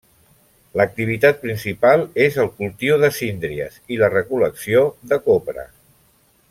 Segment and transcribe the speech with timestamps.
[0.79, 5.71] L'activitat principal és el cultiu de síndries i la recol·lecció de copra.